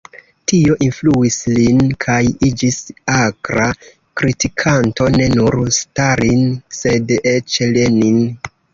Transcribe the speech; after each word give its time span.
Tio 0.51 0.77
influis 0.85 1.37
lin 1.57 1.81
kaj 2.05 2.17
iĝis 2.47 2.79
akra 3.19 3.69
kritikanto 4.23 5.13
ne 5.21 5.31
nur 5.37 5.61
Stalin 5.81 6.45
sed 6.83 7.19
eĉ 7.37 7.65
Lenin. 7.79 8.23